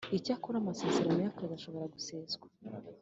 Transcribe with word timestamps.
Icyakora 0.17 0.55
amasezerano 0.59 1.19
y 1.21 1.29
akazi 1.31 1.53
ashobora 1.55 1.91
guseswa 1.93 2.45